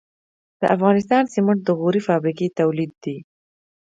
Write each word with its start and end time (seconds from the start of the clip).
د 0.59 0.63
افغانستان 0.75 1.23
سمنټ 1.33 1.59
د 1.63 1.69
غوري 1.79 2.01
فابریکې 2.07 2.47
تولید 2.59 2.91
دي 3.03 3.17